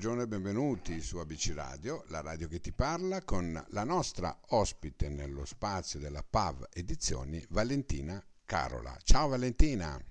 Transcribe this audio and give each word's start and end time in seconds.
buongiorno 0.00 0.24
e 0.24 0.28
benvenuti 0.28 1.00
su 1.02 1.18
ABC 1.18 1.52
Radio, 1.54 2.04
la 2.06 2.22
radio 2.22 2.48
che 2.48 2.58
ti 2.58 2.72
parla, 2.72 3.20
con 3.22 3.62
la 3.68 3.84
nostra 3.84 4.34
ospite 4.48 5.10
nello 5.10 5.44
spazio 5.44 5.98
della 5.98 6.22
PAV 6.22 6.68
Edizioni, 6.72 7.44
Valentina 7.50 8.18
Carola. 8.46 8.96
Ciao 9.02 9.28
Valentina. 9.28 10.02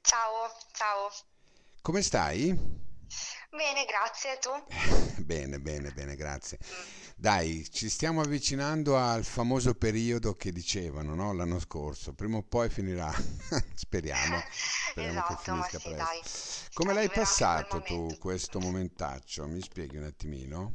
Ciao, 0.00 0.50
ciao. 0.72 1.08
Come 1.80 2.02
stai? 2.02 2.87
Bene, 3.50 3.84
grazie, 3.86 4.38
tu? 4.38 4.50
bene, 5.24 5.58
bene, 5.58 5.90
bene, 5.92 6.16
grazie. 6.16 6.58
Dai, 7.16 7.68
ci 7.70 7.88
stiamo 7.88 8.20
avvicinando 8.20 8.96
al 8.96 9.24
famoso 9.24 9.74
periodo 9.74 10.34
che 10.36 10.52
dicevano 10.52 11.14
no? 11.14 11.32
l'anno 11.32 11.58
scorso, 11.58 12.14
prima 12.14 12.36
o 12.36 12.42
poi 12.42 12.68
finirà, 12.70 13.10
speriamo, 13.74 14.42
speriamo 14.90 15.18
esatto, 15.18 15.34
che 15.34 15.42
finisca 15.42 15.78
sì, 15.78 15.88
presto. 15.94 16.04
dai. 16.04 16.22
Come 16.74 16.92
l'hai 16.94 17.10
passato 17.10 17.82
tu 17.82 18.16
questo 18.18 18.60
momentaccio? 18.60 19.46
Mi 19.46 19.60
spieghi 19.60 19.96
un 19.96 20.04
attimino? 20.04 20.72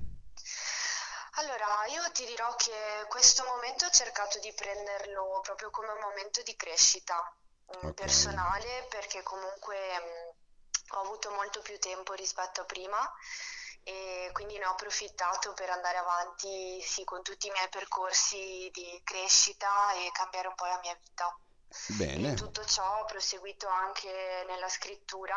Allora, 1.37 1.65
io 1.87 2.11
ti 2.11 2.25
dirò 2.25 2.53
che 2.55 2.71
questo 3.07 3.43
momento 3.45 3.85
ho 3.85 3.89
cercato 3.89 4.39
di 4.39 4.53
prenderlo 4.53 5.39
proprio 5.41 5.69
come 5.71 5.89
un 5.89 5.99
momento 5.99 6.41
di 6.43 6.55
crescita 6.55 7.15
mm, 7.77 7.87
Ok. 7.87 7.93
personale 7.93 8.85
perché 8.89 9.23
comunque 9.23 9.75
mm, 9.77 10.22
ho 10.97 11.03
avuto 11.03 11.31
molto 11.31 11.61
più 11.61 11.77
tempo 11.79 12.13
rispetto 12.13 12.61
a 12.61 12.65
prima 12.65 13.11
e 13.83 14.29
quindi 14.31 14.57
ne 14.57 14.65
ho 14.65 14.71
approfittato 14.71 15.53
per 15.53 15.69
andare 15.69 15.97
avanti, 15.97 16.81
sì, 16.81 17.03
con 17.03 17.21
tutti 17.21 17.47
i 17.47 17.51
miei 17.51 17.67
percorsi 17.69 18.69
di 18.71 19.01
crescita 19.03 19.93
e 19.93 20.09
cambiare 20.13 20.47
un 20.47 20.55
po' 20.55 20.65
la 20.65 20.79
mia 20.81 20.97
vita. 21.01 21.37
Bene, 21.97 22.33
tutto 22.35 22.63
ciò 22.65 23.01
ho 23.01 23.05
proseguito 23.05 23.67
anche 23.67 24.45
nella 24.47 24.69
scrittura, 24.69 25.35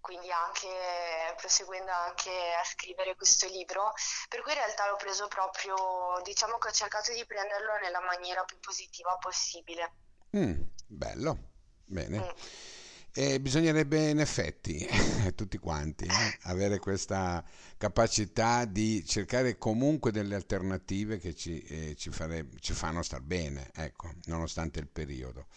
quindi 0.00 0.32
anche 0.32 1.34
proseguendo 1.36 1.92
anche 1.92 2.30
a 2.54 2.64
scrivere 2.64 3.14
questo 3.14 3.46
libro, 3.46 3.92
per 4.28 4.40
cui 4.40 4.52
in 4.52 4.58
realtà 4.58 4.88
l'ho 4.88 4.96
preso 4.96 5.28
proprio, 5.28 6.20
diciamo 6.22 6.58
che 6.58 6.68
ho 6.68 6.72
cercato 6.72 7.12
di 7.12 7.24
prenderlo 7.26 7.76
nella 7.82 8.00
maniera 8.00 8.42
più 8.44 8.58
positiva 8.58 9.16
possibile. 9.18 9.92
Mm, 10.36 10.62
bello, 10.86 11.36
bene. 11.84 12.18
Mm. 12.18 12.77
E 13.18 13.40
bisognerebbe 13.40 14.10
in 14.10 14.20
effetti, 14.20 14.86
tutti 15.34 15.58
quanti, 15.58 16.04
eh, 16.04 16.36
avere 16.42 16.78
questa 16.78 17.44
capacità 17.76 18.64
di 18.64 19.04
cercare 19.04 19.58
comunque 19.58 20.12
delle 20.12 20.36
alternative 20.36 21.18
che 21.18 21.34
ci, 21.34 21.60
eh, 21.62 21.96
ci 21.96 22.10
fare- 22.10 22.46
ci 22.60 22.74
fanno 22.74 23.02
star 23.02 23.20
bene, 23.22 23.70
ecco, 23.74 24.12
nonostante 24.26 24.78
il 24.78 24.86
periodo. 24.86 25.48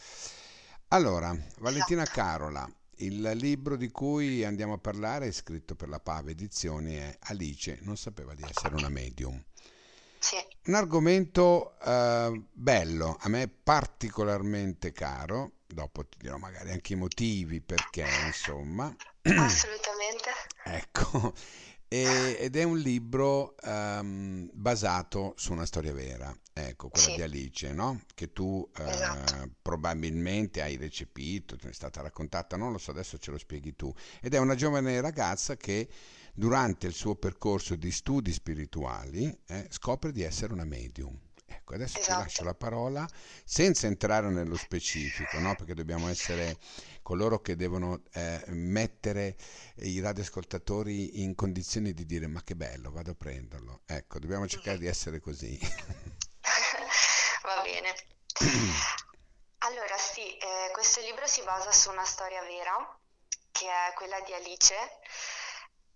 Allora, 0.87 1.37
Valentina 1.59 2.01
Esatto. 2.01 2.19
Carola, 2.19 2.75
il 2.95 3.21
libro 3.35 3.75
di 3.75 3.91
cui 3.91 4.43
andiamo 4.43 4.73
a 4.73 4.77
parlare, 4.79 5.27
è 5.27 5.31
scritto 5.31 5.75
per 5.75 5.87
la 5.89 5.99
Pave 5.99 6.31
Edizioni, 6.31 6.95
è 6.95 7.15
Alice 7.19 7.77
non 7.81 7.95
sapeva 7.95 8.33
di 8.33 8.43
essere 8.47 8.73
una 8.73 8.89
medium. 8.89 9.39
Sì, 10.17 10.37
Un 10.65 10.75
argomento 10.75 11.79
eh, 11.79 12.43
bello, 12.51 13.17
a 13.19 13.29
me 13.29 13.47
particolarmente 13.47 14.91
caro, 14.91 15.60
dopo 15.73 16.05
ti 16.05 16.17
dirò 16.19 16.37
magari 16.37 16.71
anche 16.71 16.93
i 16.93 16.95
motivi 16.95 17.61
perché, 17.61 18.19
insomma. 18.25 18.95
assolutamente. 19.35 20.29
Ecco, 20.63 21.33
e- 21.87 22.37
ed 22.39 22.55
è 22.55 22.63
un 22.63 22.77
libro 22.77 23.55
ehm, 23.57 24.49
basato 24.53 25.33
su 25.37 25.51
una 25.53 25.65
storia 25.65 25.91
vera, 25.93 26.35
ecco, 26.53 26.89
quella 26.89 27.09
Sì, 27.09 27.15
di 27.15 27.21
Alice, 27.21 27.71
no? 27.73 28.01
Che 28.13 28.31
tu 28.31 28.69
eh, 28.77 28.83
esatto. 28.83 29.49
probabilmente 29.61 30.61
hai 30.61 30.77
recepito, 30.77 31.57
ti 31.57 31.67
è 31.67 31.73
stata 31.73 32.01
raccontata, 32.01 32.57
non 32.57 32.71
lo 32.71 32.77
so, 32.77 32.91
adesso 32.91 33.17
ce 33.17 33.31
lo 33.31 33.37
spieghi 33.37 33.75
tu. 33.75 33.91
Ed 34.21 34.33
è 34.33 34.37
una 34.39 34.55
giovane 34.55 35.01
ragazza 35.01 35.57
che 35.57 35.89
durante 36.33 36.87
il 36.87 36.93
suo 36.93 37.15
percorso 37.15 37.75
di 37.75 37.91
studi 37.91 38.31
spirituali 38.31 39.35
eh, 39.47 39.67
scopre 39.69 40.11
di 40.11 40.21
essere 40.21 40.53
una 40.53 40.65
medium. 40.65 41.17
Ecco, 41.71 41.75
adesso 41.75 41.99
ti 41.99 42.09
lascio 42.09 42.41
Esatto. 42.41 42.43
la 42.43 42.53
parola 42.53 43.07
senza 43.45 43.87
entrare 43.87 44.29
nello 44.29 44.55
specifico, 44.57 45.39
no? 45.39 45.55
Perché 45.55 45.73
dobbiamo 45.73 46.09
essere 46.09 46.57
coloro 47.01 47.39
che 47.39 47.55
devono 47.55 48.01
eh, 48.13 48.43
mettere 48.47 49.35
i 49.77 49.99
radioascoltatori 49.99 51.21
in 51.23 51.33
condizioni 51.35 51.93
di 51.93 52.05
dire 52.05 52.27
ma 52.27 52.43
che 52.43 52.55
bello, 52.55 52.91
vado 52.91 53.11
a 53.11 53.15
prenderlo. 53.15 53.81
Ecco, 53.85 54.19
dobbiamo 54.19 54.47
cercare 54.47 54.77
di 54.77 54.87
essere 54.87 55.19
così. 55.19 55.57
Va 57.43 57.61
bene. 57.63 57.95
Allora, 59.63 59.95
sì, 59.95 60.25
eh, 60.37 60.71
questo 60.73 61.01
libro 61.01 61.27
si 61.27 61.43
basa 61.43 61.71
su 61.71 61.91
una 61.91 62.03
storia 62.03 62.41
vera, 62.41 62.99
che 63.51 63.67
è 63.67 63.93
quella 63.93 64.19
di 64.21 64.33
Alice. 64.33 64.73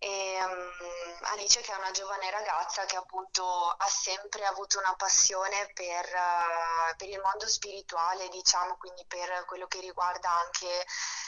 E, 0.06 0.38
mm, 0.40 1.24
Alice 1.34 1.62
che 1.62 1.72
è 1.74 1.76
una 1.78 1.90
giovane 1.90 2.30
ragazza 2.30 2.86
che 2.86 2.96
appunto 2.96 3.44
ha 3.76 3.88
sempre 3.88 4.46
avuto 4.46 4.78
una 4.78 4.94
passione 4.96 5.72
per, 5.74 6.06
eh, 6.06 6.96
per 6.96 7.10
il 7.10 7.20
mondo 7.22 7.48
spirituale, 7.48 8.30
diciamo, 8.30 8.78
quindi 8.78 9.04
per 9.08 9.46
quello 9.46 9.66
che 9.66 9.80
riguarda 9.80 10.30
anche 10.30 10.86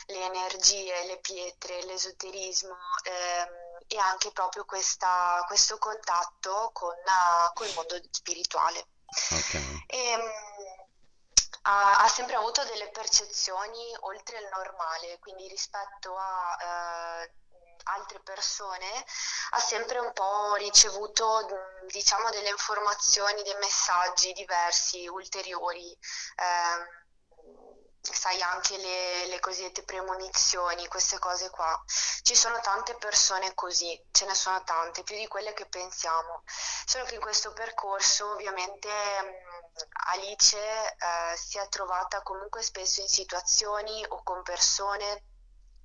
le 0.07 0.21
energie, 0.25 1.05
le 1.05 1.17
pietre, 1.19 1.83
l'esoterismo, 1.85 2.77
ehm, 3.03 3.49
e 3.88 3.97
anche 3.97 4.31
proprio 4.31 4.63
questa- 4.65 5.44
questo 5.47 5.79
contatto 5.79 6.69
con, 6.71 6.94
eh, 6.94 7.51
col 7.55 7.73
mondo 7.73 7.99
spirituale. 8.11 8.89
Ok, 9.31 9.55
E, 9.88 10.17
mm, 10.17 10.85
ha, 11.63 11.97
ha 12.03 12.07
sempre 12.07 12.35
avuto 12.35 12.63
delle 12.65 12.89
percezioni 12.89 13.95
oltre 14.01 14.38
il 14.39 14.47
normale, 14.53 15.17
quindi 15.19 15.47
rispetto 15.47 16.15
a 16.17 16.57
eh, 17.23 17.31
altre 17.83 18.19
persone 18.21 19.05
ha 19.51 19.59
sempre 19.59 19.99
un 19.99 20.11
po' 20.13 20.55
ricevuto, 20.55 21.47
diciamo, 21.88 22.29
delle 22.29 22.49
informazioni, 22.49 23.43
dei 23.43 23.57
messaggi 23.59 24.33
diversi, 24.33 25.07
ulteriori. 25.07 25.97
Ehm, 26.35 26.88
sai, 28.01 28.41
anche 28.41 28.77
le, 28.77 29.27
le 29.27 29.39
cosiddette 29.39 29.83
premonizioni, 29.83 30.88
queste 30.88 31.19
cose 31.19 31.49
qua. 31.49 31.81
Ci 32.21 32.35
sono 32.35 32.59
tante 32.61 32.95
persone 32.95 33.53
così, 33.53 34.01
ce 34.11 34.25
ne 34.25 34.35
sono 34.35 34.63
tante, 34.63 35.03
più 35.03 35.15
di 35.15 35.27
quelle 35.27 35.53
che 35.53 35.65
pensiamo. 35.67 36.44
Solo 36.85 37.05
che 37.05 37.15
in 37.15 37.21
questo 37.21 37.53
percorso 37.53 38.31
ovviamente 38.31 38.89
Alice 40.07 40.57
eh, 40.57 41.38
si 41.38 41.57
è 41.57 41.67
trovata 41.69 42.21
comunque 42.23 42.61
spesso 42.61 43.01
in 43.01 43.07
situazioni 43.07 44.05
o 44.07 44.23
con 44.23 44.41
persone 44.44 45.23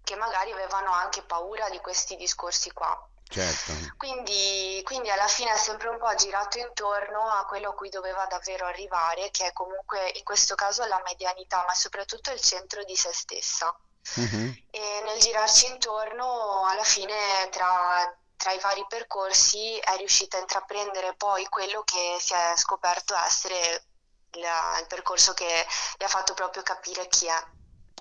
che 0.03 0.17
magari 0.17 0.53
avevano 0.53 0.93
anche 0.93 1.23
paura 1.23 1.69
di 1.71 1.79
questi 1.79 2.17
discorsi 2.17 2.73
qua. 2.73 3.09
certo. 3.29 3.73
Quindi, 3.97 4.83
quindi 4.85 5.11
alla 5.11 5.27
fine 5.29 5.51
ha 5.51 5.57
sempre 5.57 5.89
un 5.89 5.99
po' 5.99 6.15
girato 6.15 6.59
intorno 6.59 7.21
a 7.31 7.45
quello 7.47 7.71
a 7.71 7.75
cui 7.75 7.89
doveva 7.89 8.27
davvero 8.27 8.67
arrivare, 8.67 9.31
che 9.31 9.47
è 9.47 9.53
comunque 9.53 10.11
in 10.15 10.25
questo 10.25 10.55
caso 10.55 10.85
la 10.87 11.01
medianità, 11.05 11.65
ma 11.67 11.75
soprattutto 11.75 12.31
il 12.33 12.41
centro 12.41 12.85
di 12.85 12.97
se 12.97 13.13
stessa. 13.13 13.75
Mhm. 14.17 14.65
E 14.71 15.03
nel 15.05 15.21
girarci 15.21 15.67
intorno, 15.67 16.67
alla 16.67 16.84
fine, 16.84 17.49
tra, 17.51 18.13
tra 18.37 18.53
i 18.53 18.59
vari 18.59 18.84
percorsi, 18.89 19.79
è 19.79 19.97
riuscita 19.97 20.37
a 20.37 20.41
intraprendere 20.41 21.15
poi 21.15 21.47
quello 21.47 21.83
che 21.84 22.17
si 22.19 22.34
è 22.34 22.53
scoperto 22.57 23.15
essere 23.17 23.84
il, 24.33 24.45
il 24.81 24.87
percorso 24.89 25.33
che 25.34 25.67
le 25.97 26.05
ha 26.05 26.09
fatto 26.09 26.34
proprio 26.34 26.63
capire 26.63 27.07
chi 27.09 27.27
è. 27.27 27.47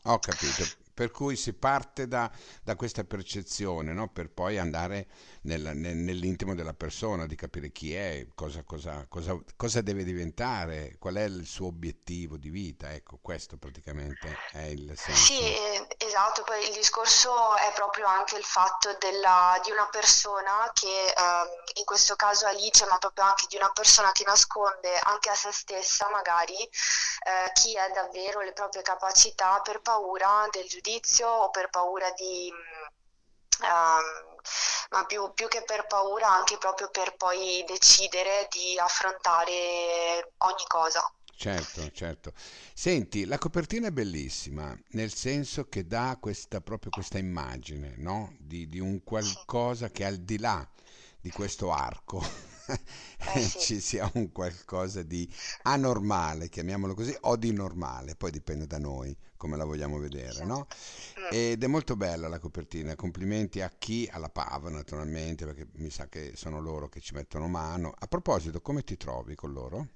Ho 0.06 0.20
capito. 0.20 0.81
Per 0.94 1.12
cui 1.12 1.35
si 1.35 1.53
parte 1.53 2.07
da, 2.07 2.31
da 2.63 2.75
questa 2.75 3.03
percezione, 3.03 3.94
no? 3.94 4.09
Per 4.09 4.29
poi 4.29 4.57
andare 4.57 5.07
nel- 5.44 5.72
nel- 5.75 5.96
nell'intimo 5.97 6.53
della 6.56 6.74
persona, 6.74 7.25
di 7.25 7.35
capire 7.35 7.72
chi 7.72 7.94
è, 7.96 8.28
cosa, 8.35 8.63
cosa- 8.63 9.06
cosa- 9.09 9.40
cosa 9.56 9.81
deve 9.81 10.03
diventare, 10.03 10.96
qual 10.99 11.16
è 11.16 11.23
il 11.23 11.46
suo 11.46 11.67
obiettivo 11.67 12.38
di 12.38 12.49
vita. 12.49 12.91
Ecco, 12.93 13.17
questo 13.22 13.58
praticamente 13.58 14.38
è 14.52 14.61
il 14.64 14.93
Sì, 14.96 15.03
senso. 15.14 15.43
eh, 15.43 15.88
esatto, 15.97 16.43
poi 16.43 16.67
il 16.67 16.73
discorso 16.73 17.55
è 17.58 17.72
proprio 17.73 18.05
anche 18.08 18.38
il 18.38 18.43
fatto 18.43 18.96
della- 18.99 19.59
di 19.64 19.72
una 19.72 19.88
persona 19.90 20.70
che, 20.73 21.08
ehm, 21.16 21.47
in 21.76 21.85
questo 21.85 22.16
caso 22.16 22.46
Alice, 22.46 22.85
ma 22.85 22.97
proprio 22.97 23.26
anche 23.26 23.46
di 23.49 23.55
una 23.55 23.72
persona 23.72 24.11
che 24.11 24.23
nasconde 24.26 24.97
anche 25.03 25.29
a 25.29 25.35
se 25.35 25.52
stessa 25.52 26.09
magari 26.09 26.55
eh, 27.23 27.52
chi 27.53 27.76
è 27.76 27.91
davvero 27.94 28.41
le 28.41 28.53
proprie 28.53 28.82
capacità 28.82 29.59
per 29.61 29.82
paura 29.82 30.47
del 30.52 30.67
giudizio 30.67 31.28
o 31.29 31.49
per 31.52 31.70
paura 31.70 32.09
di, 32.11 32.52
ehm, 33.64 34.40
ma 34.91 35.05
più, 35.05 35.32
più 35.34 35.47
che 35.47 35.64
per 35.66 35.88
paura 35.88 36.29
anche 36.29 36.58
proprio 36.58 36.90
per 36.90 37.16
poi 37.16 37.64
decidere 37.66 38.47
di 38.52 38.78
affrontare 38.78 40.34
ogni 40.38 40.66
cosa. 40.67 41.11
Certo, 41.34 41.90
certo. 41.91 42.34
Senti, 42.73 43.26
la 43.26 43.40
copertina 43.40 43.88
è 43.88 43.91
bellissima, 43.91 44.78
nel 44.90 45.11
senso 45.11 45.67
che 45.67 45.88
dà 45.88 46.17
questa, 46.20 46.61
proprio 46.61 46.91
questa 46.91 47.17
immagine, 47.17 47.96
no? 47.97 48.35
Di, 48.38 48.70
di 48.70 48.79
un 48.79 49.03
qualcosa 49.03 49.90
che 49.90 50.03
è 50.03 50.08
al 50.08 50.17
di 50.17 50.38
là 50.38 50.67
di 51.20 51.32
questo 51.32 51.72
arco, 51.72 52.23
Eh 53.34 53.40
sì, 53.40 53.59
ci 53.59 53.79
sia 53.79 54.09
un 54.16 54.32
qualcosa 54.32 55.03
di 55.03 55.32
anormale, 55.64 56.50
chiamiamolo 56.50 56.96
così, 56.96 57.16
o 57.22 57.35
di 57.35 57.53
normale, 57.53 58.16
poi 58.16 58.32
dipende 58.32 58.66
da 58.66 58.79
noi 58.79 59.16
come 59.38 59.58
la 59.58 59.66
vogliamo 59.66 59.97
vedere, 59.97 60.46
no? 60.46 60.68
esatto. 60.70 61.20
Mm. 61.20 61.28
Ed 61.32 61.64
è 61.64 61.68
molto 61.68 61.96
bella 61.96 62.28
la 62.28 62.38
copertina, 62.38 62.96
complimenti 62.96 63.62
a 63.62 63.72
chi, 63.76 64.08
alla 64.12 64.29
Pava 64.29 64.70
naturalmente, 64.70 65.46
perché 65.46 65.68
mi 65.78 65.90
sa 65.90 66.08
che 66.08 66.34
sono 66.35 66.59
loro 66.59 66.90
che 66.90 67.00
ci 67.00 67.16
mettono 67.16 67.47
mano. 67.47 67.91
A 67.97 68.06
proposito, 68.06 68.62
come 68.62 68.84
ti 68.84 68.97
trovi 68.97 69.34
con 69.34 69.52
loro? 69.52 69.88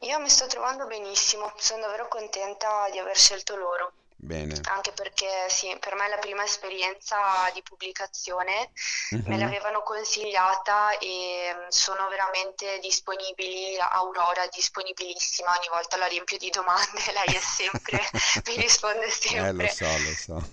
Io 0.00 0.18
mi 0.20 0.28
sto 0.28 0.46
trovando 0.48 0.86
benissimo, 0.86 1.52
sono 1.56 1.82
davvero 1.82 2.08
contenta 2.08 2.88
di 2.90 2.98
aver 2.98 3.16
scelto 3.16 3.56
loro. 3.56 3.92
Bene. 4.24 4.54
Anche 4.70 4.92
perché 4.92 5.26
sì, 5.48 5.76
per 5.80 5.96
me 5.96 6.06
è 6.06 6.08
la 6.08 6.18
prima 6.18 6.44
esperienza 6.44 7.50
di 7.54 7.60
pubblicazione, 7.62 8.70
me 9.24 9.34
Mhm. 9.34 9.38
l'avevano 9.38 9.82
consigliata 9.82 10.96
e 10.98 11.50
mm, 11.52 11.68
sono 11.68 12.06
veramente 12.08 12.78
disponibili. 12.80 13.76
Aurora 13.80 14.44
è 14.44 14.48
disponibilissima, 14.54 15.50
ogni 15.58 15.66
volta 15.70 15.96
la 15.96 16.06
riempio 16.06 16.38
di 16.38 16.50
domande, 16.50 17.00
lei 17.12 17.34
è 17.34 17.40
sempre, 17.40 18.00
mi 18.46 18.56
risponde 18.62 19.06
Eh, 19.34 19.52
lo 19.52 19.66
sempre. 19.66 19.68
so, 19.68 19.98
lo 19.98 20.14
so, 20.14 20.48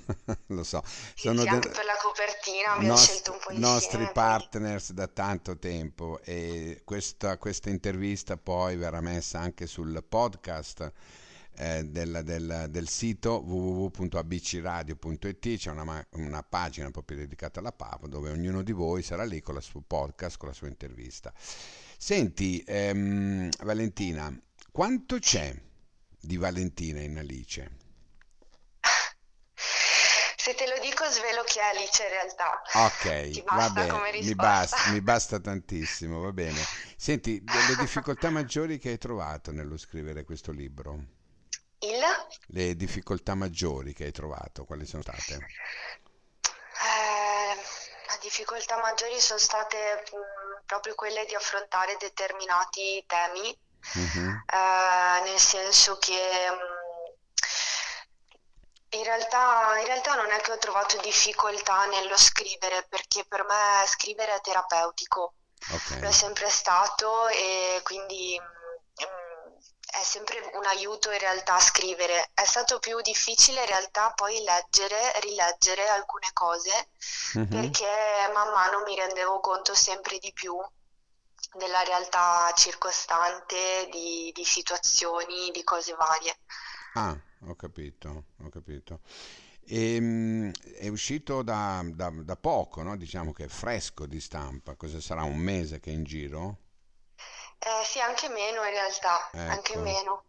lo 0.48 0.63
so. 0.63 0.83
Sono 1.13 1.42
sì, 1.42 1.48
de- 1.48 1.69
per 1.69 1.86
la 1.86 1.95
copertina 2.01 2.71
abbiamo 2.74 2.95
nost- 2.95 3.04
scelto 3.06 3.31
un 3.33 3.39
po' 3.39 3.51
nostri 3.51 4.01
insieme, 4.01 4.13
quindi 4.13 4.13
partners 4.13 4.92
da 4.94 5.07
tanto 5.07 5.57
tempo 5.60 6.19
e 6.24 6.81
questa, 6.83 7.38
questa 7.38 7.69
intervista 7.69 8.36
poi 8.36 8.75
verrà 8.77 9.00
messa 9.01 9.39
anche 9.39 9.68
sul 9.68 10.04
podcast 10.07 10.92
eh, 11.60 11.84
del, 11.84 12.22
del- 12.24 12.68
del 12.70 12.88
sito 12.88 13.44
www.abcradio.it, 13.46 15.58
c'è 15.58 15.70
una, 15.72 16.08
una 16.12 16.42
pagina 16.44 16.90
proprio 16.90 17.18
dedicata 17.18 17.60
alla 17.60 17.74
PAV 17.74 18.08
dove 18.08 18.30
ognuno 18.32 18.64
di 18.64 18.72
voi 18.72 19.04
sarà 19.04 19.24
lì 19.26 19.42
con 19.42 19.56
il 19.58 19.62
suo 19.62 19.82
podcast, 19.82 20.38
con 20.38 20.48
la 20.50 20.56
sua 20.56 20.68
intervista. 20.68 21.32
Senti, 21.98 22.64
ehm, 22.66 23.50
Valentina, 23.64 24.34
quanto 24.72 25.20
c'è 25.20 25.54
di 26.20 26.38
Valentina 26.38 27.02
in 27.02 27.18
Alice? 27.18 27.78
se 30.36 30.56
te 30.56 30.66
lo 30.68 30.80
dico 30.82 31.04
svelo 31.06 31.44
chi 31.44 31.60
è 31.60 31.64
Alice 31.64 32.02
in 32.02 32.10
realtà. 32.10 32.62
Ok, 32.74 33.44
va 33.54 33.70
bene, 33.70 34.22
mi 34.24 34.34
basta, 34.34 34.92
mi 34.92 35.02
basta 35.02 35.40
tantissimo, 35.40 36.22
va 36.22 36.32
bene. 36.32 36.60
Senti, 36.96 37.44
delle 37.44 37.76
difficoltà 37.78 38.30
maggiori 38.30 38.80
che 38.80 38.90
hai 38.90 38.98
trovato 38.98 39.52
nello 39.52 39.78
scrivere 39.78 40.24
questo 40.24 40.52
libro? 40.52 41.18
Le 42.51 42.75
difficoltà 42.75 43.34
maggiori 43.34 43.94
che 43.94 44.04
hai 44.04 44.12
trovato, 44.12 44.66
quali 44.66 44.86
sono 44.86 45.01
state? 45.01 45.48
Eh, 46.81 47.56
le 47.56 48.18
difficoltà 48.22 48.78
maggiori 48.80 49.19
sono 49.19 49.40
state 49.40 50.04
mh, 50.12 50.63
proprio 50.66 50.96
quelle 50.96 51.25
di 51.25 51.36
affrontare 51.36 51.98
determinati 51.98 53.04
temi, 53.07 53.57
Mhm, 53.96 54.44
eh, 54.48 55.22
nel 55.24 55.40
senso 55.40 55.98
che 55.98 56.13
mh, 56.51 56.78
in 58.98 59.04
realtà, 59.04 59.78
in 59.80 59.86
realtà 59.86 60.16
non 60.16 60.31
è 60.31 60.40
che 60.42 60.52
ho 60.52 60.57
trovato 60.57 60.98
difficoltà 61.00 61.86
nello 61.86 62.18
scrivere, 62.18 62.86
perché 62.90 63.24
per 63.25 63.45
me 63.45 63.86
scrivere 63.88 64.36
è 64.36 64.42
terapeutico. 64.42 65.34
Lo 66.00 66.07
è 66.07 66.12
sempre 66.12 66.50
stato 66.50 67.28
e 67.28 67.80
quindi 67.84 68.40
mm, 68.40 68.44
mm, 68.44 68.59
è 69.92 70.04
sempre 70.04 70.40
un 70.54 70.66
aiuto 70.66 71.12
in 71.12 71.20
realtà 71.20 71.56
a 71.56 71.60
scrivere. 71.60 72.30
È 72.34 72.44
stato 72.46 72.80
più 72.80 73.00
difficile 73.02 73.62
in 73.62 73.68
realtà 73.68 74.12
poi 74.14 74.42
leggere, 74.44 75.20
rileggere 75.22 75.88
alcune 75.90 76.30
cose 76.34 76.90
Mhm. 77.36 77.48
perché 77.48 77.86
man 78.34 78.52
mano 78.52 78.82
mi 78.86 78.96
rendevo 78.96 79.40
conto 79.40 79.74
sempre 79.76 80.18
di 80.20 80.32
più 80.34 80.56
della 81.58 81.82
realtà 81.84 82.52
circostante, 82.56 83.88
di, 83.92 84.32
di 84.34 84.44
situazioni, 84.46 85.52
di 85.52 85.64
cose 85.64 85.94
varie. 85.96 86.38
Ah, 86.94 87.18
ho 87.46 87.56
capito, 87.56 88.26
ho 88.44 88.50
capito. 88.50 89.02
Ehm, 89.68 90.52
è 90.78 90.88
uscito 90.88 91.42
da, 91.44 91.82
da- 91.86 92.10
da 92.12 92.36
poco, 92.36 92.82
no? 92.84 92.98
Diciamo 92.98 93.32
che 93.34 93.46
è 93.46 93.48
fresco 93.48 94.06
di 94.06 94.20
stampa, 94.20 94.76
cosa 94.76 95.00
sarà? 95.00 95.24
Un 95.24 95.38
mese 95.38 95.80
che 95.80 95.92
è 95.92 95.94
in 95.94 96.04
giro? 96.04 96.58
Eh, 97.60 97.86
sì, 97.86 98.00
anche 98.02 98.28
meno 98.28 98.64
in 98.66 98.72
realtà, 98.72 99.18
anche 99.46 99.78
Ecco. 99.78 99.84
meno. 99.84 100.26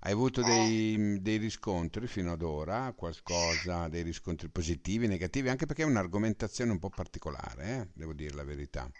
Hai 0.00 0.12
avuto 0.12 0.42
Eh. 0.42 0.42
dei, 0.42 1.20
dei 1.22 1.36
riscontri 1.38 2.06
fino 2.06 2.32
ad 2.32 2.42
ora? 2.42 2.92
Qualcosa, 2.94 3.88
dei 3.88 4.02
riscontri 4.02 4.48
positivi, 4.48 5.06
negativi? 5.06 5.48
Anche 5.50 5.66
perché 5.66 5.82
è 5.82 5.86
un'argomentazione 5.86 6.72
un 6.72 6.78
po' 6.78 6.90
particolare, 6.90 7.64
eh? 7.82 7.88
Devo 7.94 8.12
dire 8.14 8.34
la 8.34 8.44
verità. 8.44 8.90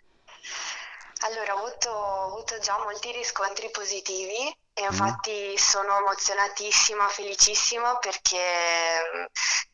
Allora, 1.24 1.54
ho 1.54 1.58
avuto, 1.66 1.88
ho 1.90 2.24
avuto 2.32 2.58
già 2.58 2.76
molti 2.82 3.12
riscontri 3.12 3.70
positivi 3.70 4.54
e 4.74 4.82
Mm? 4.90 5.16
infatti 5.22 5.56
sono 5.56 5.96
emozionatissima, 5.98 7.06
felicissima 7.08 7.96
perché 7.98 8.38
mh, 8.38 9.24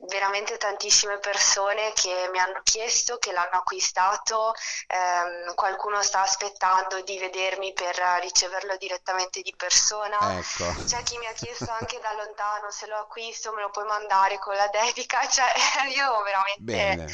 veramente 0.06 0.56
tantissime 0.58 1.18
persone 1.18 1.92
che 1.94 2.28
mi 2.30 2.38
hanno 2.38 2.60
chiesto, 2.62 3.18
che 3.18 3.32
l'hanno 3.32 3.58
acquistato, 3.58 4.54
ehm, 4.86 5.54
qualcuno 5.54 6.02
sta 6.02 6.22
aspettando 6.22 7.00
di 7.02 7.18
vedermi 7.18 7.72
per 7.72 7.96
riceverlo 8.20 8.76
direttamente 8.76 9.42
di 9.42 9.52
persona. 9.56 10.38
Ecco, 10.38 10.84
C'è 10.84 11.02
chi 11.02 11.18
mi 11.18 11.26
ha 11.26 11.32
chiesto 11.32 11.70
anche 11.70 11.98
da 12.00 12.12
lontano 12.12 12.70
se 12.70 12.86
lo 12.86 12.96
acquisto, 12.96 13.52
me 13.52 13.62
lo 13.62 13.70
puoi 13.70 13.86
mandare 13.86 14.38
con 14.38 14.54
la 14.54 14.68
dedica, 14.68 15.26
cioè 15.28 15.52
io 15.94 16.22
veramente... 16.22 16.62
bene. 16.62 17.06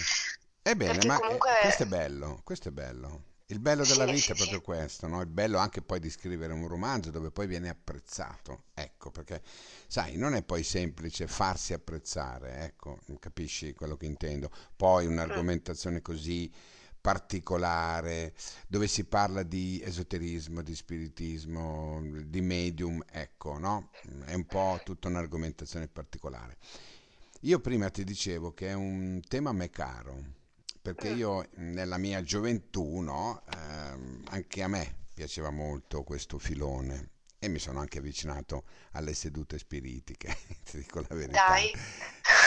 Ebbene, 0.66 1.06
ma 1.06 1.16
eh, 1.16 1.20
questo 1.20 1.82
è 1.82 1.86
comunque... 1.86 1.86
bello, 1.86 2.40
questo 2.42 2.68
è 2.68 2.72
bello. 2.72 3.20
Il 3.46 3.58
bello 3.60 3.84
della 3.86 4.04
vita 4.06 4.32
è 4.32 4.36
proprio 4.36 4.60
questo, 4.60 5.06
no? 5.06 5.20
Il 5.22 5.26
bello 5.28 5.56
anche 5.58 5.80
poi 5.82 5.98
di 6.00 6.10
scrivere 6.10 6.52
un 6.52 6.66
romanzo 6.68 7.10
dove 7.10 7.30
poi 7.30 7.46
viene 7.46 7.68
apprezzato. 7.70 8.64
Ecco, 8.74 9.10
perché 9.10 9.42
sai, 9.86 10.16
non 10.16 10.34
è 10.34 10.42
poi 10.42 10.62
semplice 10.62 11.26
farsi 11.26 11.72
apprezzare, 11.74 12.60
ecco, 12.64 13.00
capisci 13.18 13.72
quello 13.74 13.96
che 13.96 14.06
intendo. 14.06 14.50
Poi 14.76 15.06
Mm, 15.06 15.10
un'argomentazione 15.12 16.00
così 16.02 16.50
particolare, 17.00 18.34
dove 18.66 18.86
si 18.88 19.04
parla 19.04 19.42
di 19.42 19.80
esoterismo, 19.82 20.62
di 20.62 20.74
spiritismo, 20.74 22.00
di 22.24 22.40
medium, 22.40 23.02
ecco, 23.10 23.58
no? 23.58 23.90
È 24.24 24.32
un 24.34 24.46
po' 24.48 24.80
tutta 24.84 25.08
un'argomentazione 25.08 25.88
particolare. 25.88 26.56
Io 27.42 27.60
prima 27.60 27.90
ti 27.90 28.04
dicevo 28.04 28.52
che 28.54 28.68
è 28.68 28.72
un 28.72 29.20
tema 29.28 29.50
a 29.50 29.52
me 29.52 29.70
caro, 29.70 30.22
perché 30.84 31.14
mm. 31.14 31.16
io 31.16 31.48
nella 31.54 31.96
mia 31.96 32.22
gioventù, 32.22 32.98
no, 32.98 33.42
ehm, 33.50 34.24
anche 34.28 34.62
a 34.62 34.68
me 34.68 34.96
piaceva 35.14 35.48
molto 35.48 36.02
questo 36.02 36.38
filone 36.38 37.12
e 37.38 37.48
mi 37.48 37.58
sono 37.58 37.80
anche 37.80 37.98
avvicinato 37.98 38.64
alle 38.92 39.14
sedute 39.14 39.56
spiritiche, 39.58 40.36
ti 40.70 40.76
dico 40.76 41.00
la 41.08 41.14
verità. 41.14 41.48
Dai. 41.48 41.72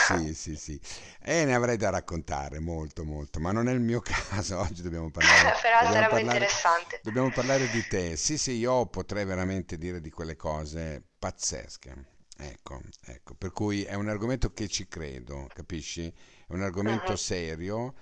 Sì, 0.06 0.34
sì, 0.34 0.56
sì. 0.56 0.80
E 1.20 1.44
ne 1.44 1.54
avrei 1.54 1.76
da 1.76 1.90
raccontare 1.90 2.60
molto, 2.60 3.04
molto, 3.04 3.40
ma 3.40 3.50
non 3.50 3.68
è 3.68 3.72
il 3.72 3.80
mio 3.80 4.00
caso. 4.30 4.60
Oggi 4.60 4.82
dobbiamo 4.82 5.10
parlare, 5.10 5.54
Però 5.60 5.80
dobbiamo 5.80 5.92
sarebbe 5.92 6.08
parlare, 6.08 6.44
interessante. 6.44 7.00
dobbiamo 7.02 7.30
parlare 7.32 7.68
di 7.68 7.86
te. 7.88 8.16
Sì, 8.16 8.38
sì, 8.38 8.52
io 8.52 8.86
potrei 8.86 9.24
veramente 9.24 9.76
dire 9.78 10.00
di 10.00 10.10
quelle 10.10 10.36
cose 10.36 11.02
pazzesche. 11.18 12.16
Ecco, 12.40 12.80
ecco, 13.06 13.34
per 13.34 13.50
cui 13.50 13.82
è 13.82 13.94
un 13.94 14.08
argomento 14.08 14.52
che 14.52 14.68
ci 14.68 14.86
credo, 14.86 15.48
capisci? 15.52 16.06
È 16.06 16.52
un 16.52 16.62
argomento 16.62 17.12
Mhm. 17.12 17.16
serio 17.16 17.94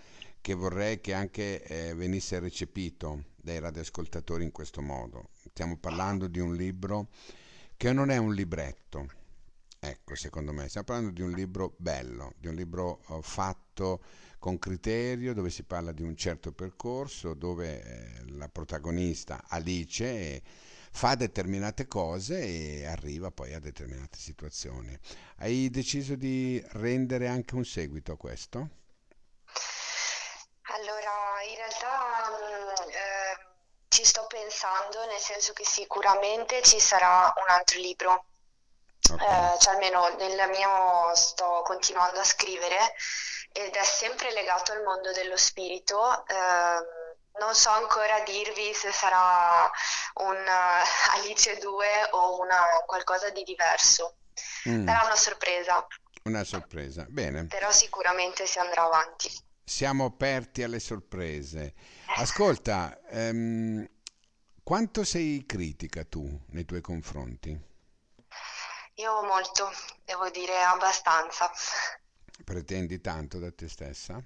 che 0.47 0.55
vorrei 0.55 1.01
che 1.01 1.13
anche 1.13 1.61
eh, 1.65 1.93
venisse 1.95 2.39
recepito 2.39 3.25
dai 3.35 3.59
radioascoltatori 3.59 4.45
in 4.45 4.53
questo 4.53 4.81
modo. 4.81 5.31
Stiamo 5.51 5.77
parlando 5.77 6.29
di 6.29 6.39
un 6.39 6.55
libro 6.55 7.09
che 7.77 7.93
non 7.93 8.11
è 8.11 8.17
un 8.17 8.33
libretto, 8.33 9.09
ecco, 9.81 10.15
secondo 10.15 10.53
me, 10.53 10.69
stiamo 10.69 10.87
parlando 10.87 11.11
di 11.11 11.23
un 11.23 11.33
libro 11.33 11.75
bello, 11.79 12.35
di 12.39 12.47
un 12.47 12.55
libro 12.55 13.01
eh, 13.09 13.19
fatto 13.23 14.05
con 14.39 14.57
criterio, 14.61 15.35
dove 15.35 15.51
si 15.51 15.65
parla 15.65 15.91
di 15.91 16.05
un 16.05 16.15
certo 16.15 16.53
percorso, 16.53 17.35
dove 17.35 17.83
eh, 17.83 18.31
la 18.35 18.49
protagonista 18.49 19.47
Alice 19.49 20.05
eh, 20.05 20.43
fa 20.93 21.17
determinate 21.17 21.89
cose 21.89 22.41
e 22.41 22.87
arriva 22.87 23.33
poi 23.33 23.53
a 23.53 23.59
determinate 23.59 24.17
situazioni. 24.17 24.97
Hai 25.39 25.71
deciso 25.71 26.15
di 26.15 26.65
rendere 26.75 27.27
anche 27.27 27.57
un 27.57 27.65
seguito 27.65 28.13
a 28.13 28.17
questo? 28.17 28.85
Allora, 30.69 31.43
in 31.49 31.57
realtà 31.57 32.29
mm, 32.29 32.91
eh, 32.91 33.55
ci 33.89 34.05
sto 34.05 34.27
pensando, 34.67 35.07
nel 35.07 35.21
senso 35.21 35.53
che 35.53 35.65
sicuramente 35.65 36.63
ci 36.63 36.81
sarà 36.81 37.33
un 37.37 37.49
altro 37.49 37.79
libro, 37.79 38.25
Ok. 39.09 39.21
Eh, 39.23 39.59
cioè 39.61 39.75
almeno 39.75 40.09
nel 40.19 40.49
mio 40.49 41.15
sto 41.15 41.63
continuando 41.65 42.19
a 42.19 42.25
scrivere 42.25 42.77
ed 43.53 43.73
è 43.73 43.85
sempre 43.85 44.33
legato 44.33 44.73
al 44.73 44.83
mondo 44.83 45.13
dello 45.13 45.37
spirito. 45.37 46.27
ehm, 46.27 46.85
non 47.39 47.55
so 47.55 47.71
ancora 47.71 48.19
dirvi 48.21 48.73
se 48.75 48.91
sarà 48.91 49.71
un 50.15 50.35
eh, 50.35 51.19
Alice 51.19 51.57
2 51.59 52.09
o 52.13 52.41
una, 52.41 52.65
qualcosa 52.85 53.31
di 53.31 53.45
diverso. 53.45 54.17
Mm, 54.69 54.87
Sarà 54.87 55.05
una 55.05 55.17
sorpresa, 55.17 55.87
una 56.25 56.43
sorpresa. 56.43 57.05
Bene. 57.09 57.47
però 57.47 57.71
sicuramente 57.71 58.45
si 58.47 58.59
andrà 58.59 58.83
avanti. 58.83 59.31
Siamo 59.63 60.07
aperti 60.07 60.65
alle 60.65 60.81
sorprese. 60.81 61.75
Ascolta, 62.17 62.99
ehm, 63.09 63.87
Quanto 64.67 65.05
sei 65.05 65.47
critica 65.47 66.03
tu 66.05 66.29
nei 66.49 66.65
tuoi 66.65 66.81
confronti? 66.81 67.57
Io 68.97 69.23
molto, 69.23 69.71
devo 70.05 70.29
dire 70.31 70.61
abbastanza. 70.65 71.49
Pretendi 72.45 73.03
tanto 73.03 73.39
da 73.39 73.53
te 73.53 73.69
stessa? 73.69 74.25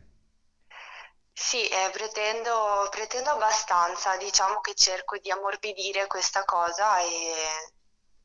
Sì, 1.33 1.67
eh, 1.67 1.91
pretendo, 1.93 2.87
pretendo 2.91 3.31
abbastanza, 3.31 4.17
diciamo 4.17 4.61
che 4.61 4.75
cerco 4.75 5.19
di 5.19 5.29
ammorbidire 5.31 6.07
questa 6.07 6.45
cosa, 6.45 7.01
e... 7.01 7.73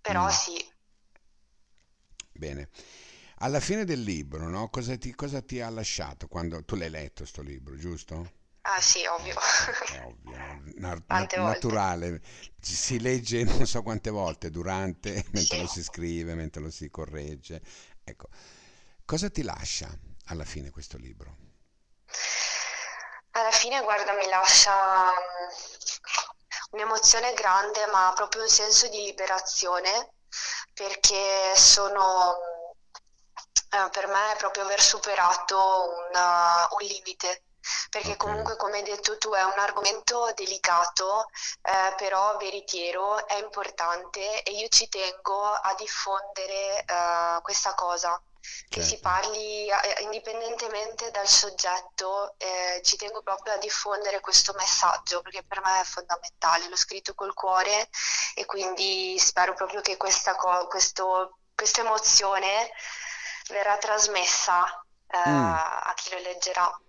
però 0.02 0.30
Mm, 0.30 0.30
sì. 0.30 0.56
bene. 2.32 2.70
Alla 3.40 3.60
fine 3.60 3.84
del 3.84 4.02
libro, 4.02 4.48
no? 4.50 4.70
Cosa 4.70 4.96
ti, 4.98 5.14
cosa 5.16 5.42
ti 5.42 5.60
ha 5.60 5.70
lasciato 5.70 6.28
quando 6.28 6.64
tu 6.64 6.76
l'hai 6.76 6.90
letto 6.90 7.26
sto 7.26 7.42
libro, 7.42 7.76
giusto? 7.78 8.32
Ah 8.68 8.82
sì, 8.82 9.06
ovvio, 9.06 9.36
è 9.88 10.00
ovvio? 10.02 10.38
Na- 10.78 11.02
na- 11.08 11.30
naturale. 11.36 12.22
Si 12.60 13.00
legge 13.00 13.44
non 13.46 13.66
so 13.66 13.82
quante 13.84 14.10
volte 14.10 14.50
durante, 14.50 15.26
mentre 15.32 15.58
Sì. 15.58 15.58
lo 15.58 15.68
si 15.68 15.84
scrive, 15.84 16.36
mentre 16.36 16.62
lo 16.62 16.70
si 16.72 16.90
corregge. 16.90 17.62
Ecco, 18.04 18.30
cosa 19.06 19.30
ti 19.30 19.42
lascia 19.44 19.90
alla 20.26 20.46
fine 20.46 20.70
questo 20.72 20.98
libro? 20.98 21.38
Alla 23.32 23.52
fine, 23.52 23.82
guarda, 23.84 24.14
mi 24.14 24.28
lascia 24.28 25.12
mm, 25.12 25.50
un'emozione 26.72 27.34
grande, 27.34 27.86
ma 27.88 28.12
proprio 28.16 28.42
un 28.44 28.50
senso 28.50 28.88
di 28.88 29.04
liberazione, 29.04 30.14
perché 30.74 31.56
sono, 31.56 32.36
mm, 33.74 33.86
eh, 33.86 33.90
per 33.90 34.08
me 34.08 34.34
è 34.34 34.38
proprio 34.38 34.64
aver 34.64 34.82
superato 34.82 35.58
un, 35.58 36.16
uh, 36.16 36.76
un 36.76 36.88
limite, 36.88 37.44
perché 37.96 38.18
Ok, 38.20 38.26
comunque, 38.26 38.58
come 38.58 38.78
hai 38.78 38.84
detto 38.84 39.18
tu, 39.18 39.32
è 39.32 39.44
un 39.44 39.58
argomento 39.58 40.30
delicato, 40.36 41.28
eh, 41.62 41.94
però 41.96 42.36
veritiero, 42.38 43.26
è 43.26 43.36
importante 43.38 44.44
e 44.44 44.52
io 44.52 44.68
ci 44.68 44.90
tengo 44.90 45.42
a 45.44 45.74
diffondere, 45.78 46.84
eh, 46.86 47.40
questa 47.42 47.74
cosa 47.74 48.22
che 48.70 48.82
si 48.82 49.00
certo. 49.00 49.00
parli 49.00 49.68
eh, 49.70 50.02
indipendentemente 50.02 51.10
dal 51.12 51.28
soggetto, 51.28 52.36
eh, 52.38 52.82
ci 52.84 52.98
tengo 52.98 53.22
proprio 53.22 53.54
a 53.54 53.58
diffondere 53.58 54.20
questo 54.20 54.54
messaggio 54.58 55.22
perché 55.22 55.44
per 55.44 55.62
me 55.62 55.80
è 55.82 55.84
fondamentale. 55.86 56.68
L'ho 56.68 56.76
scritto 56.76 57.14
col 57.16 57.34
cuore 57.34 57.88
e 58.36 58.46
quindi 58.46 59.18
spero 59.20 59.54
proprio 59.54 59.82
che 59.82 59.96
questa 59.98 60.36
co- 60.36 60.68
questo- 60.68 61.38
questa 61.56 61.82
emozione 61.82 62.70
verrà 63.50 63.78
trasmessa, 63.78 64.66
eh, 65.08 65.18
Mm. 65.28 65.60
a 65.80 65.94
chi 65.96 66.12
lo 66.12 66.20
leggerà. 66.20 66.80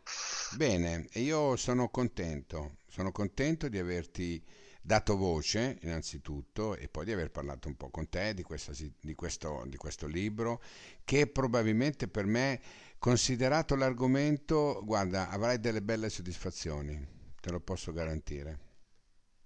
Bene, 0.55 1.07
e 1.13 1.21
io 1.21 1.57
sono 1.57 1.89
contento, 1.89 2.79
sono 2.87 3.13
contento 3.13 3.69
di 3.69 3.79
averti 3.79 4.43
dato 4.81 5.17
voce 5.17 5.79
innanzitutto 5.83 6.77
e 6.77 6.89
poi 6.89 7.05
di 7.05 7.13
aver 7.13 7.31
parlato 7.31 7.67
un 7.67 7.77
po' 7.77 7.91
con 7.91 8.09
te 8.09 8.33
di 8.35 8.43
questa 8.43 8.73
di 9.01 9.15
questo, 9.17 9.65
di 9.67 9.77
questo 9.77 10.07
libro 10.07 10.63
che 11.05 11.27
probabilmente 11.27 12.07
per 12.07 12.25
me, 12.27 12.61
considerato 12.99 13.75
l'argomento, 13.75 14.81
guarda, 14.85 15.29
avrai 15.29 15.59
delle 15.59 15.83
belle 15.83 16.09
soddisfazioni, 16.09 17.07
te 17.41 17.51
lo 17.51 17.61
posso 17.61 17.93
garantire. 17.93 18.67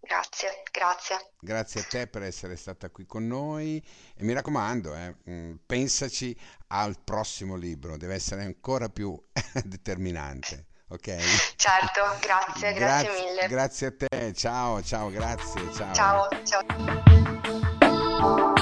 Grazie, 0.01 0.63
grazie. 0.71 1.17
Grazie 1.41 1.81
a 1.81 1.85
te 1.85 2.07
per 2.07 2.23
essere 2.23 2.57
stata 2.57 2.91
qui 2.91 3.07
con 3.07 3.27
noi 3.27 3.83
e 4.15 4.25
mi 4.25 4.33
raccomando, 4.33 4.95
eh, 4.95 5.17
mm, 5.29 5.55
pensaci 5.67 6.37
al 6.69 6.99
prossimo 7.03 7.57
libro, 7.57 7.97
deve 7.97 8.15
essere 8.15 8.43
ancora 8.43 8.89
più 8.89 9.19
determinante, 9.65 10.67
ok? 10.91 11.17
Certo, 11.57 12.03
grazie, 12.21 12.73
grazie 12.73 13.09
Grazie, 13.09 13.11
mille. 13.11 13.47
grazie 13.49 13.87
a 13.87 13.93
te, 13.97 14.33
ciao, 14.35 14.83
ciao, 14.83 15.11
grazie, 15.11 15.63
ciao. 15.73 15.95
Ciao, 15.95 16.29
ciao. 18.19 18.60